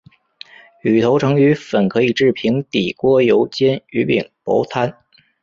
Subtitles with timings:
[0.83, 4.97] 芋头成芋粉可以制平底锅油煎芋饼薄餐。